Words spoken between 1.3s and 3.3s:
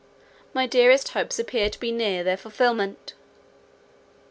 appear to be near their fulfilment.